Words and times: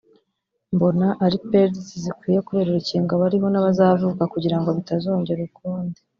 mbona 0.75 1.07
ari 1.25 1.37
pages 1.49 1.87
zikwiye 2.03 2.39
kubera 2.47 2.67
urukingo 2.69 3.09
abariho 3.13 3.47
n’abazavuka 3.49 4.23
kugirango 4.33 4.69
bitazongera 4.77 5.41
ukundi 5.51 5.97